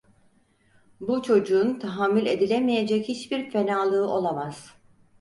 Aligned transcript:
Bu 0.99 1.21
çocuğun 1.23 1.79
tahammül 1.79 2.25
edilemeyecek 2.25 3.07
hiçbir 3.09 3.49
fenalığı 3.51 4.07
olamaz. 4.09 4.73